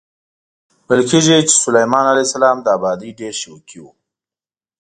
[0.87, 3.85] ویل کېږي چې سلیمان علیه السلام د ابادۍ ډېر شوقي و.